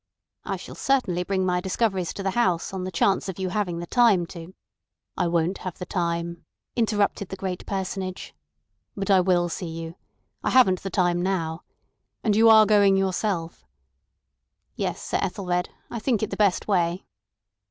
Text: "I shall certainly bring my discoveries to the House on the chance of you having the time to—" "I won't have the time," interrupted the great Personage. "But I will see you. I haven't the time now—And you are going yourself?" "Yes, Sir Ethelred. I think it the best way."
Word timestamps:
"I 0.45 0.55
shall 0.57 0.73
certainly 0.73 1.21
bring 1.23 1.45
my 1.45 1.61
discoveries 1.61 2.11
to 2.13 2.23
the 2.23 2.31
House 2.31 2.73
on 2.73 2.85
the 2.85 2.91
chance 2.91 3.29
of 3.29 3.37
you 3.37 3.49
having 3.49 3.77
the 3.77 3.85
time 3.85 4.25
to—" 4.25 4.55
"I 5.15 5.27
won't 5.27 5.59
have 5.59 5.77
the 5.77 5.85
time," 5.85 6.43
interrupted 6.75 7.29
the 7.29 7.35
great 7.35 7.67
Personage. 7.67 8.33
"But 8.97 9.11
I 9.11 9.19
will 9.19 9.47
see 9.47 9.67
you. 9.69 9.93
I 10.43 10.49
haven't 10.49 10.81
the 10.81 10.89
time 10.89 11.21
now—And 11.21 12.35
you 12.35 12.49
are 12.49 12.65
going 12.65 12.97
yourself?" 12.97 13.63
"Yes, 14.75 14.99
Sir 15.03 15.19
Ethelred. 15.21 15.69
I 15.91 15.99
think 15.99 16.23
it 16.23 16.31
the 16.31 16.35
best 16.35 16.67
way." 16.67 17.05